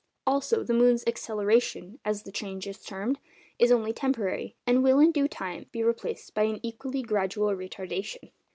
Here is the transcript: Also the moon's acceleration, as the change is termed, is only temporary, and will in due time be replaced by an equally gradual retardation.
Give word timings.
Also 0.25 0.63
the 0.63 0.73
moon's 0.73 1.03
acceleration, 1.05 1.99
as 2.03 2.23
the 2.23 2.31
change 2.31 2.65
is 2.65 2.83
termed, 2.83 3.19
is 3.59 3.71
only 3.71 3.93
temporary, 3.93 4.55
and 4.65 4.81
will 4.81 4.97
in 4.99 5.11
due 5.11 5.27
time 5.27 5.67
be 5.71 5.83
replaced 5.83 6.33
by 6.33 6.41
an 6.41 6.59
equally 6.63 7.03
gradual 7.03 7.49
retardation. 7.51 8.31